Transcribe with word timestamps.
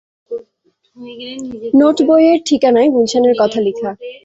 নোটবইয়ের 1.73 2.39
ঠিকানায় 2.47 2.89
গুলশানের 2.89 3.35
কথা 3.41 3.59
লেখা। 3.61 3.89